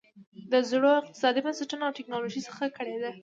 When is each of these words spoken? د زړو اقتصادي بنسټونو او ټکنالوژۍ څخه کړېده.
د 0.51 0.53
زړو 0.69 0.89
اقتصادي 1.01 1.39
بنسټونو 1.45 1.83
او 1.87 1.95
ټکنالوژۍ 1.97 2.41
څخه 2.47 2.63
کړېده. 2.77 3.11